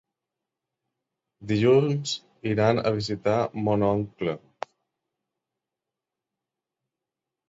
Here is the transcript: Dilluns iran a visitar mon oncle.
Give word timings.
Dilluns 1.49 2.13
iran 2.51 2.81
a 2.81 2.93
visitar 2.95 3.35
mon 3.67 3.85
oncle. 3.89 4.33